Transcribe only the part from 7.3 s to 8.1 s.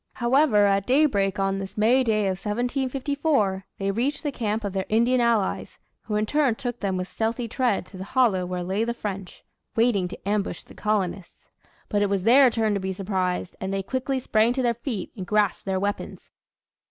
tread to the